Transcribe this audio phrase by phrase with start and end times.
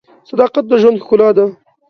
[0.29, 1.45] صداقت د ژوند ښکلا ده.